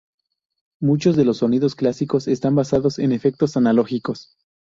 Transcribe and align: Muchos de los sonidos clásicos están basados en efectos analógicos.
Muchos 0.79 1.15
de 1.15 1.25
los 1.25 1.37
sonidos 1.37 1.75
clásicos 1.75 2.27
están 2.27 2.55
basados 2.55 2.97
en 2.97 3.11
efectos 3.11 3.55
analógicos. 3.55 4.35